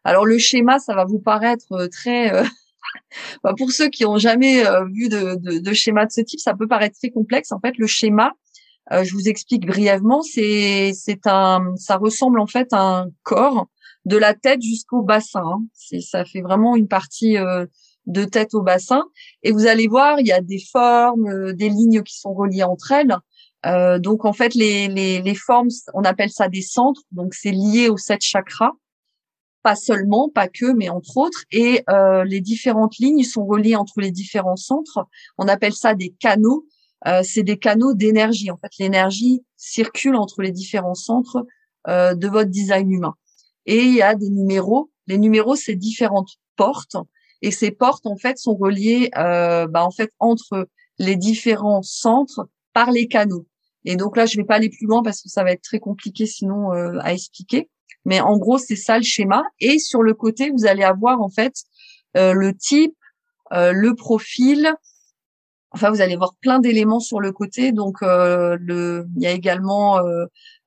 [0.03, 2.33] Alors le schéma, ça va vous paraître très
[3.45, 6.55] bah, pour ceux qui ont jamais vu de, de, de, schéma de ce type, ça
[6.55, 7.53] peut paraître très complexe.
[7.53, 8.33] En fait, le schéma,
[8.91, 13.69] je vous explique brièvement, c'est c'est un ça ressemble en fait à un corps
[14.05, 15.43] de la tête jusqu'au bassin.
[15.45, 16.01] Hein.
[16.01, 17.67] Ça fait vraiment une partie euh,
[18.07, 19.05] de tête au bassin.
[19.43, 22.65] Et vous allez voir, il y a des formes, euh, des lignes qui sont reliées
[22.65, 23.17] entre elles.
[23.65, 27.03] Euh, donc en fait, les, les, les, formes, on appelle ça des centres.
[27.13, 28.73] Donc c'est lié aux sept chakras,
[29.63, 31.45] pas seulement, pas que, mais entre autres.
[31.53, 31.85] Et
[32.27, 35.07] les différentes lignes sont reliées entre les différents centres.
[35.39, 36.67] On appelle ça des canaux.
[37.23, 38.51] c'est des canaux d'énergie.
[38.51, 41.47] En fait, l'énergie circule entre les différents centres
[41.87, 43.15] de votre design humain
[43.67, 44.91] et il y a des numéros.
[45.07, 46.97] Les numéros, c'est différentes portes
[47.43, 52.49] et ces portes en fait sont reliées euh, bah, en fait entre les différents centres
[52.73, 53.47] par les canaux.
[53.85, 55.81] Et donc là, je vais pas aller plus loin parce que ça va être très
[55.81, 57.69] compliqué sinon euh, à expliquer.
[58.05, 59.43] Mais en gros, c'est ça le schéma.
[59.59, 61.55] Et sur le côté, vous allez avoir en fait
[62.17, 62.97] euh, le type,
[63.53, 64.73] euh, le profil.
[65.73, 67.73] Enfin, vous allez voir plein d'éléments sur le côté.
[67.73, 69.99] Donc, euh, le, il y a également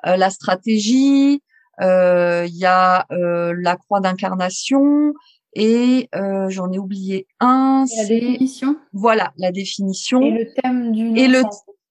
[0.03, 5.13] la stratégie, euh, il y a euh, la croix d'incarnation
[5.53, 7.85] et euh, j'en ai oublié un.
[7.97, 8.75] La définition?
[8.93, 10.21] Voilà, la définition.
[10.21, 11.43] Et le thème du et le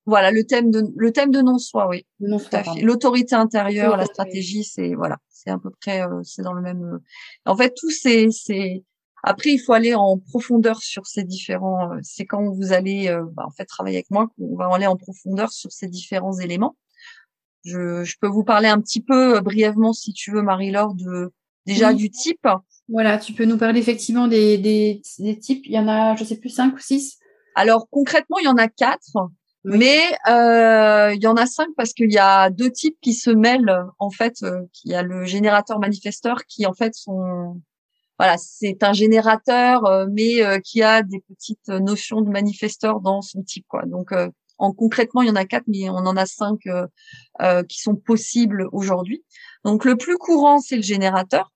[0.06, 2.04] voilà le thème de le thème de non soi, oui.
[2.20, 2.38] Non
[2.82, 7.00] L'autorité intérieure, la stratégie, c'est voilà, c'est à peu près c'est dans le même.
[7.46, 8.84] En fait, tout c'est c'est
[9.26, 11.88] après, il faut aller en profondeur sur ces différents.
[12.02, 15.50] C'est quand vous allez bah, en fait travailler avec moi qu'on va aller en profondeur
[15.50, 16.76] sur ces différents éléments.
[17.64, 21.32] Je, je, peux vous parler un petit peu euh, brièvement, si tu veux, Marie-Laure, de
[21.66, 22.46] déjà du type.
[22.88, 25.64] Voilà, tu peux nous parler effectivement des, des, des, types.
[25.66, 27.18] Il y en a, je sais plus, cinq ou six.
[27.54, 29.16] Alors concrètement, il y en a quatre,
[29.64, 33.30] mais euh, il y en a cinq parce qu'il y a deux types qui se
[33.30, 33.74] mêlent.
[33.98, 37.60] En fait, euh, il y a le générateur manifesteur qui en fait sont
[38.18, 43.22] voilà, c'est un générateur, euh, mais euh, qui a des petites notions de manifesteur dans
[43.22, 43.84] son type, quoi.
[43.86, 44.12] Donc,
[44.58, 46.86] en concrètement, il y en a quatre, mais on en a cinq euh,
[47.42, 49.24] euh, qui sont possibles aujourd'hui.
[49.64, 51.50] Donc le plus courant, c'est le générateur.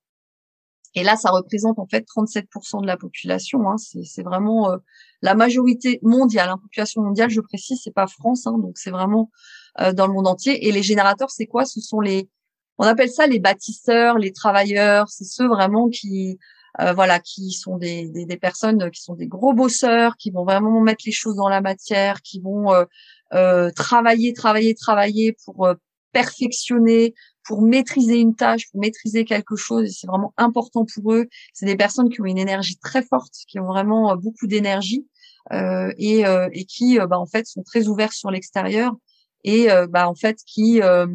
[0.95, 3.69] Et là, ça représente en fait 37% de la population.
[3.69, 3.75] Hein.
[3.77, 4.77] C'est vraiment euh,
[5.21, 6.49] la majorité mondiale.
[6.49, 6.57] Hein.
[6.61, 9.29] Population mondiale, je précise, c'est pas France, hein, donc c'est vraiment
[9.93, 10.67] dans le monde entier.
[10.67, 11.63] Et les générateurs, c'est quoi?
[11.63, 12.27] Ce sont les,
[12.79, 15.07] on appelle ça les bâtisseurs, les travailleurs.
[15.09, 16.37] C'est ceux vraiment qui
[16.79, 20.43] euh, voilà, qui sont des, des, des, personnes qui sont des gros bosseurs, qui vont
[20.43, 22.85] vraiment mettre les choses dans la matière, qui vont euh,
[23.33, 25.67] euh, travailler, travailler, travailler pour
[26.11, 27.13] perfectionner,
[27.43, 29.91] pour maîtriser une tâche, pour maîtriser quelque chose.
[29.99, 31.27] C'est vraiment important pour eux.
[31.53, 35.05] C'est des personnes qui ont une énergie très forte, qui ont vraiment beaucoup d'énergie
[35.51, 38.93] euh, et, euh, et, qui, bah, en fait, sont très ouverts sur l'extérieur
[39.45, 41.07] et bah, en fait qui euh,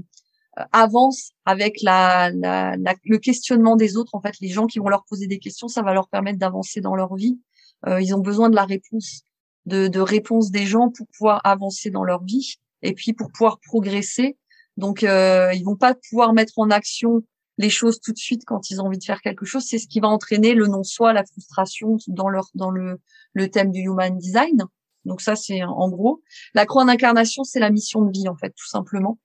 [0.73, 4.15] avance avec la, la, le questionnement des autres.
[4.15, 6.81] En fait, les gens qui vont leur poser des questions, ça va leur permettre d'avancer
[6.81, 7.39] dans leur vie.
[7.87, 9.23] Euh, ils ont besoin de la réponse,
[9.67, 13.59] de, de réponse des gens pour pouvoir avancer dans leur vie et puis pour pouvoir
[13.61, 14.37] progresser.
[14.77, 17.23] Donc, euh, ils vont pas pouvoir mettre en action
[17.59, 19.65] les choses tout de suite quand ils ont envie de faire quelque chose.
[19.65, 23.01] C'est ce qui va entraîner le non-soi, la frustration dans leur dans le,
[23.33, 24.65] le thème du human design.
[25.05, 26.23] Donc ça, c'est en gros.
[26.55, 29.19] La croix d'incarnation, c'est la mission de vie, en fait, tout simplement.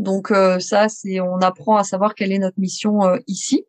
[0.00, 3.66] Donc euh, ça, c'est on apprend à savoir quelle est notre mission euh, ici.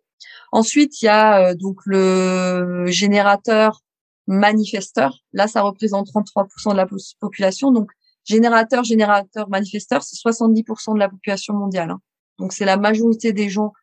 [0.54, 3.82] Ensuite, il y a euh, donc le générateur
[4.28, 5.20] manifesteur.
[5.34, 6.88] Là, ça représente 33% de la
[7.20, 7.72] population.
[7.72, 7.92] Donc
[8.24, 11.92] générateur, générateur, manifesteur, c'est 70% de la population mondiale.
[11.92, 12.00] Hein.
[12.40, 13.74] Donc c'est la majorité des gens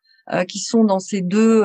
[0.47, 1.63] qui sont dans ces deux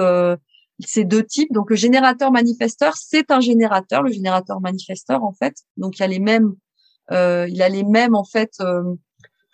[0.80, 1.52] ces deux types.
[1.52, 5.54] Donc le générateur manifesteur, c'est un générateur, le générateur manifesteur en fait.
[5.76, 6.54] Donc il y a les mêmes,
[7.10, 8.52] euh, il a les mêmes en fait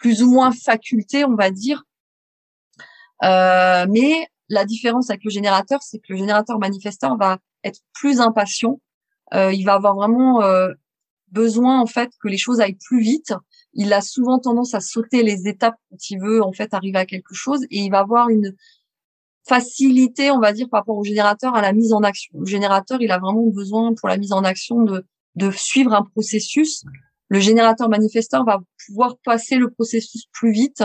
[0.01, 1.85] plus ou moins faculté, on va dire.
[3.23, 8.21] Euh, mais la différence avec le générateur, c'est que le générateur manifesteur va être plus
[8.21, 8.81] impatient.
[9.35, 10.73] Euh, il va avoir vraiment euh,
[11.29, 13.35] besoin en fait que les choses aillent plus vite.
[13.75, 17.07] Il a souvent tendance à sauter les étapes quand il veut en fait arriver à
[17.07, 18.57] quelque chose et il va avoir une
[19.47, 22.39] faciliter, on va dire, par rapport au générateur à la mise en action.
[22.39, 25.05] Le générateur, il a vraiment besoin pour la mise en action de,
[25.37, 26.85] de suivre un processus.
[27.31, 30.83] Le générateur manifesteur va pouvoir passer le processus plus vite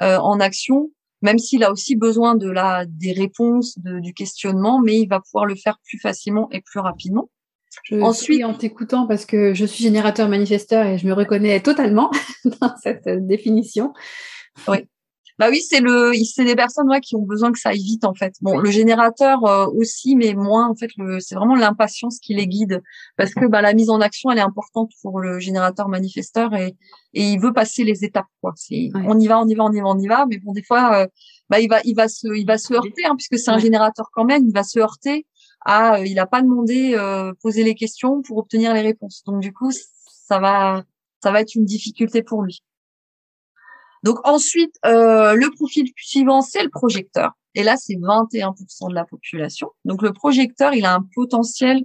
[0.00, 0.90] euh, en action,
[1.20, 5.20] même s'il a aussi besoin de la des réponses, de, du questionnement, mais il va
[5.20, 7.28] pouvoir le faire plus facilement et plus rapidement.
[7.84, 11.60] Je Ensuite, suis en t'écoutant parce que je suis générateur manifesteur et je me reconnais
[11.60, 12.10] totalement
[12.44, 13.92] dans cette définition.
[14.68, 14.86] Oui.
[15.42, 18.04] Bah oui, c'est le, c'est des personnes ouais, qui ont besoin que ça aille vite
[18.04, 18.32] en fait.
[18.42, 20.90] Bon, le générateur euh, aussi, mais moins en fait.
[20.96, 22.80] Le, c'est vraiment l'impatience qui les guide
[23.16, 26.76] parce que bah la mise en action, elle est importante pour le générateur manifesteur et
[27.12, 28.52] et il veut passer les étapes quoi.
[28.54, 30.26] C'est, on y va, on y va, on y va, on y va.
[30.30, 31.06] Mais bon, des fois, euh,
[31.50, 34.10] bah il va, il va se, il va se heurter hein, puisque c'est un générateur
[34.12, 34.44] quand même.
[34.46, 35.26] Il va se heurter
[35.66, 36.96] à, euh, il a pas demandé,
[37.42, 39.24] poser les questions pour obtenir les réponses.
[39.26, 39.72] Donc du coup,
[40.06, 40.84] ça va,
[41.20, 42.62] ça va être une difficulté pour lui.
[44.02, 47.32] Donc ensuite, euh, le profil suivant, c'est le projecteur.
[47.54, 49.68] Et là, c'est 21% de la population.
[49.84, 51.84] Donc le projecteur, il a un potentiel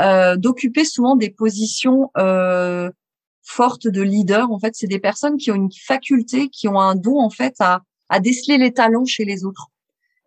[0.00, 2.90] euh, d'occuper souvent des positions euh,
[3.42, 4.50] fortes de leader.
[4.50, 7.54] En fait, c'est des personnes qui ont une faculté, qui ont un don en fait
[7.60, 9.68] à, à déceler les talents chez les autres.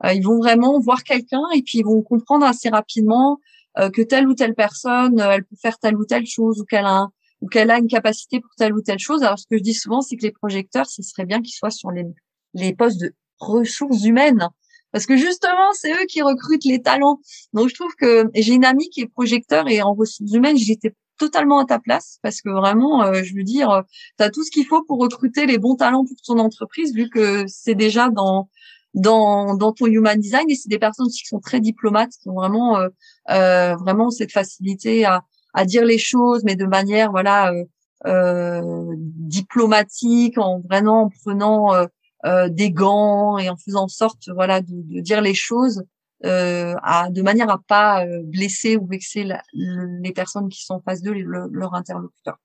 [0.04, 3.40] Euh, ils vont vraiment voir quelqu'un et puis ils vont comprendre assez rapidement
[3.78, 6.66] euh, que telle ou telle personne, euh, elle peut faire telle ou telle chose ou
[6.66, 9.24] qu'elle a un, ou qu'elle a une capacité pour telle ou telle chose.
[9.24, 11.70] Alors, ce que je dis souvent, c'est que les projecteurs, ce serait bien qu'ils soient
[11.70, 12.06] sur les,
[12.54, 14.50] les postes de ressources humaines.
[14.92, 17.20] Parce que justement, c'est eux qui recrutent les talents.
[17.54, 20.94] Donc, je trouve que j'ai une amie qui est projecteur et en ressources humaines, j'étais
[21.18, 23.82] totalement à ta place parce que vraiment, euh, je veux dire, euh,
[24.18, 27.10] tu as tout ce qu'il faut pour recruter les bons talents pour ton entreprise vu
[27.10, 28.50] que c'est déjà dans
[28.94, 32.36] dans, dans ton human design et c'est des personnes qui sont très diplomates, qui ont
[32.36, 32.88] vraiment euh,
[33.30, 35.24] euh vraiment cette facilité à,
[35.56, 37.64] à dire les choses, mais de manière voilà euh,
[38.06, 44.68] euh, diplomatique, en vraiment en prenant euh, des gants et en faisant sorte voilà de,
[44.74, 45.84] de dire les choses
[46.24, 51.14] à, de manière à pas blesser ou vexer les personnes qui sont en face d'eux,
[51.14, 52.40] leur interlocuteur.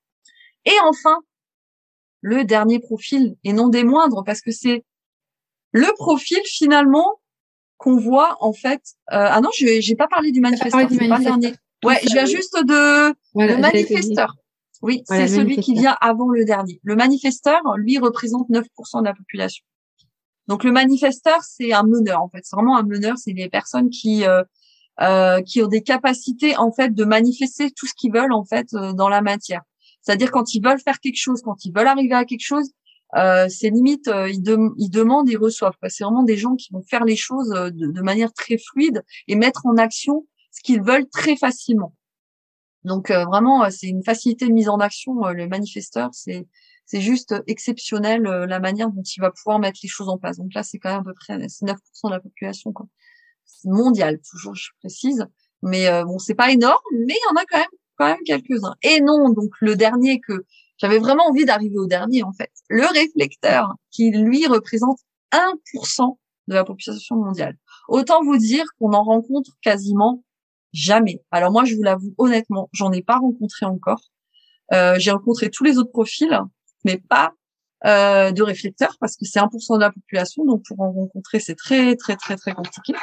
[0.65, 1.17] Et enfin,
[2.21, 4.83] le dernier profil, et non des moindres, parce que c'est
[5.71, 7.19] le profil finalement
[7.77, 8.81] qu'on voit en fait.
[9.11, 11.53] Euh, ah non, je j'ai pas parlé du manifesteur, pas le dernier.
[11.83, 14.35] Ouais, je viens juste de le manifesteur.
[14.81, 16.79] Oui, c'est celui qui vient avant le dernier.
[16.83, 19.63] Le manifesteur, lui, représente 9% de la population.
[20.47, 22.41] Donc le manifesteur, c'est un meneur en fait.
[22.43, 23.17] C'est vraiment un meneur.
[23.17, 24.43] C'est des personnes qui euh,
[25.01, 28.67] euh, qui ont des capacités en fait de manifester tout ce qu'ils veulent en fait
[28.73, 29.61] euh, dans la matière.
[30.01, 32.71] C'est-à-dire quand ils veulent faire quelque chose, quand ils veulent arriver à quelque chose,
[33.15, 34.43] euh, c'est limite euh, ils,
[34.77, 35.75] ils, demandent, ils reçoivent.
[35.87, 39.35] C'est vraiment des gens qui vont faire les choses de, de manière très fluide et
[39.35, 41.95] mettre en action ce qu'ils veulent très facilement.
[42.83, 45.25] Donc euh, vraiment, euh, c'est une facilité de mise en action.
[45.25, 46.47] Euh, le manifesteur, c'est
[46.85, 50.37] c'est juste exceptionnel la manière dont il va pouvoir mettre les choses en place.
[50.37, 52.85] Donc là, c'est quand même à peu près 9% de la population, quoi.
[53.45, 55.25] C'est mondial, toujours, je précise.
[55.61, 58.75] Mais bon, c'est pas énorme, mais il y en a quand même quand même quelques-uns.
[58.81, 60.45] Et non, donc le dernier que
[60.77, 62.51] j'avais vraiment envie d'arriver au dernier, en fait.
[62.67, 64.99] Le réflecteur, qui lui représente
[65.31, 67.55] 1% de la population mondiale.
[67.87, 70.23] Autant vous dire qu'on en rencontre quasiment
[70.73, 71.21] Jamais.
[71.31, 74.01] Alors moi, je vous l'avoue honnêtement, j'en ai pas rencontré encore.
[74.73, 76.39] Euh, j'ai rencontré tous les autres profils,
[76.85, 77.33] mais pas
[77.85, 81.55] euh, de réflecteurs parce que c'est 1% de la population, donc pour en rencontrer, c'est
[81.55, 82.93] très très très très compliqué.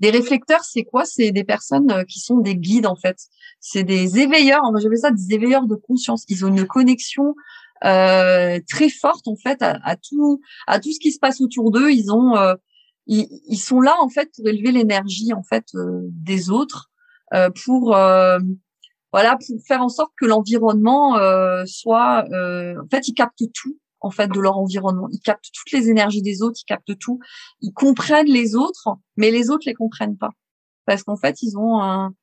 [0.00, 1.04] Des réflecteurs, c'est quoi?
[1.04, 3.16] C'est des personnes euh, qui sont des guides en fait.
[3.60, 4.62] C'est des éveilleurs.
[4.72, 6.24] Moi, j'appelle ça des éveilleurs de conscience.
[6.28, 7.36] Ils ont une connexion
[7.84, 11.70] euh, très forte en fait à, à, tout à tout ce qui se passe autour
[11.70, 11.92] d'eux.
[11.92, 12.34] Ils ont
[13.10, 16.90] euh, ils, sont là en fait pour élever l'énergie en fait euh, des autres,
[17.34, 18.38] euh, pour euh,
[19.12, 21.16] voilà pour faire en sorte que l'environnement
[21.66, 25.88] soit en fait ils captent tout en fait de leur environnement, ils captent toutes les
[25.88, 27.20] énergies des autres, ils captent tout,
[27.60, 30.30] ils comprennent les autres, mais les autres les comprennent pas.
[30.86, 32.14] Parce qu'en fait ils ont un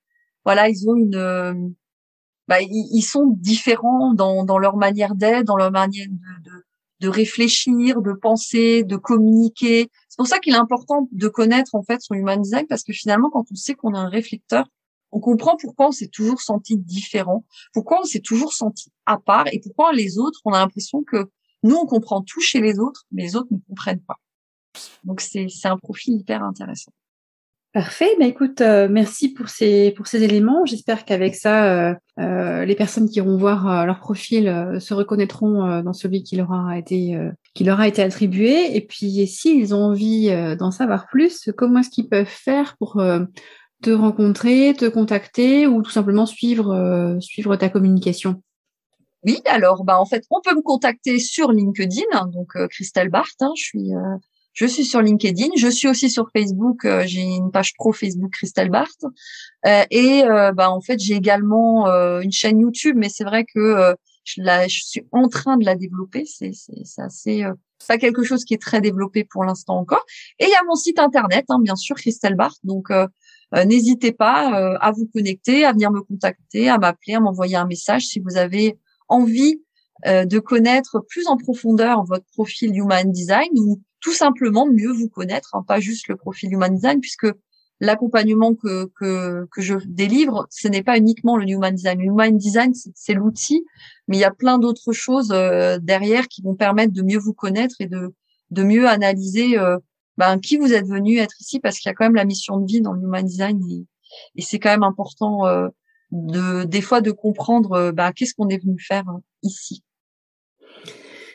[0.46, 1.76] voilà ils ont une
[2.48, 6.66] bah, ils, sont différents dans, dans leur manière d'être, dans leur manière de, de,
[7.00, 9.90] de réfléchir, de penser, de communiquer.
[10.10, 12.94] C'est pour ça qu'il est important de connaître en fait son human design parce que
[12.94, 14.66] finalement, quand on sait qu'on a un réflecteur,
[15.12, 19.48] on comprend pourquoi on s'est toujours senti différent, pourquoi on s'est toujours senti à part
[19.52, 21.30] et pourquoi les autres, on a l'impression que
[21.64, 24.18] nous, on comprend tout chez les autres, mais les autres ne comprennent pas.
[25.04, 26.92] Donc c'est un profil hyper intéressant.
[27.72, 28.10] Parfait.
[28.18, 30.66] Ben écoute, euh, merci pour ces pour ces éléments.
[30.66, 35.94] J'espère qu'avec ça, euh, euh, les personnes qui iront voir leur profil se reconnaîtront dans
[35.94, 37.16] celui qui leur a été
[37.54, 38.76] qui leur a été attribué.
[38.76, 43.00] Et puis, s'ils ont envie d'en savoir plus, comment est-ce qu'ils peuvent faire pour
[43.84, 48.42] te rencontrer, te contacter ou tout simplement suivre suivre ta communication?
[49.26, 53.42] Oui, alors bah en fait, on peut me contacter sur LinkedIn, donc Christelle Barthes.
[53.42, 53.92] Hein, je suis
[54.60, 55.52] Je suis sur LinkedIn.
[55.56, 56.86] Je suis aussi sur Facebook.
[57.06, 59.06] j'ai une page pro Facebook Christelle Barthes.
[59.90, 61.88] et bah, en fait, j'ai également
[62.20, 63.96] une chaîne YouTube, mais c'est vrai que
[64.26, 66.26] je, la, je suis en train de la développer.
[66.26, 66.52] C'est
[66.98, 67.46] assez
[67.88, 70.06] pas quelque chose qui est très développé pour l'instant encore.
[70.40, 72.60] Et il y a mon site internet, hein, bien sûr, Christelle Barthes.
[72.66, 72.92] Donc
[73.56, 77.56] euh, n'hésitez pas euh, à vous connecter, à venir me contacter, à m'appeler, à m'envoyer
[77.56, 79.62] un message si vous avez envie
[80.06, 85.10] euh, de connaître plus en profondeur votre profil Human Design ou tout simplement mieux vous
[85.10, 87.28] connaître, hein, pas juste le profil Human Design, puisque
[87.82, 92.00] l'accompagnement que, que, que je délivre, ce n'est pas uniquement le Human Design.
[92.00, 93.66] Le Human Design, c'est l'outil,
[94.08, 97.76] mais il y a plein d'autres choses derrière qui vont permettre de mieux vous connaître
[97.80, 98.14] et de,
[98.52, 99.58] de mieux analyser
[100.20, 102.58] ben, qui vous êtes venu être ici parce qu'il y a quand même la mission
[102.58, 103.62] de vie dans le human design
[104.36, 105.70] et, c'est quand même important euh,
[106.12, 109.82] de des fois de comprendre euh, ben, qu'est-ce qu'on est venu faire hein, ici.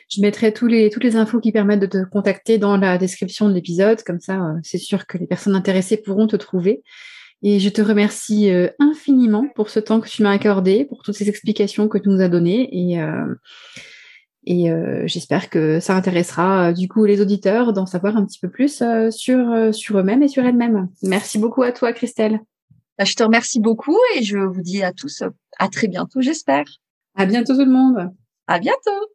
[0.09, 3.49] Je mettrai tous les, toutes les infos qui permettent de te contacter dans la description
[3.49, 4.01] de l'épisode.
[4.03, 6.83] Comme ça, euh, c'est sûr que les personnes intéressées pourront te trouver.
[7.41, 8.49] Et je te remercie
[8.79, 12.21] infiniment pour ce temps que tu m'as accordé, pour toutes ces explications que tu nous
[12.21, 12.69] as données.
[12.71, 12.97] Et,
[14.45, 18.39] et euh, j'espère que ça intéressera euh, du coup les auditeurs d'en savoir un petit
[18.39, 20.87] peu plus euh, sur, sur eux-mêmes et sur elles-mêmes.
[21.01, 22.39] Merci beaucoup à toi, Christelle.
[22.97, 25.23] Bah, je te remercie beaucoup et je vous dis à tous
[25.57, 26.65] à très bientôt, j'espère.
[27.15, 28.11] À bientôt tout le monde.
[28.47, 29.14] À bientôt.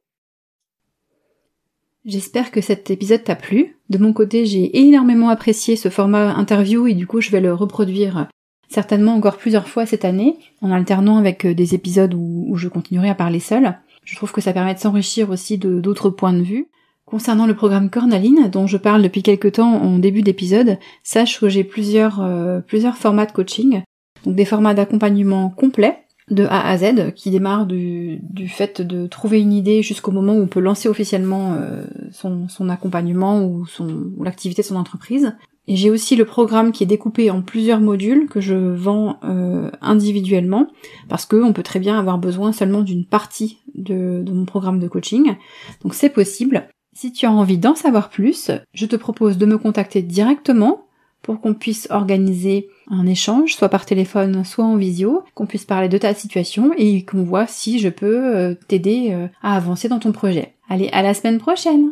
[2.06, 3.76] J'espère que cet épisode t'a plu.
[3.90, 7.52] De mon côté, j'ai énormément apprécié ce format interview et du coup, je vais le
[7.52, 8.28] reproduire
[8.70, 13.14] certainement encore plusieurs fois cette année, en alternant avec des épisodes où, je continuerai à
[13.14, 13.76] parler seule.
[14.04, 16.68] Je trouve que ça permet de s'enrichir aussi de d'autres points de vue.
[17.04, 21.48] Concernant le programme Cornaline, dont je parle depuis quelques temps en début d'épisode, sache que
[21.48, 22.60] j'ai plusieurs, euh,
[22.94, 23.82] formats de coaching.
[24.24, 25.98] Donc des formats d'accompagnement complet,
[26.30, 30.34] de A à Z, qui démarrent du, du fait de trouver une idée jusqu'au moment
[30.34, 35.32] où on peut lancer officiellement euh, son, son, accompagnement ou, ou l'activité de son entreprise.
[35.70, 39.70] Et j'ai aussi le programme qui est découpé en plusieurs modules que je vends euh,
[39.80, 40.66] individuellement
[41.08, 45.36] parce qu'on peut très bien avoir besoin seulement d'une partie de, mon programme de coaching.
[45.82, 46.66] Donc c'est possible.
[46.92, 50.88] Si tu as envie d'en savoir plus, je te propose de me contacter directement
[51.22, 55.88] pour qu'on puisse organiser un échange, soit par téléphone, soit en visio, qu'on puisse parler
[55.88, 59.98] de ta situation et qu'on voit si je peux euh, t'aider euh, à avancer dans
[59.98, 60.54] ton projet.
[60.68, 61.90] Allez, à la semaine prochaine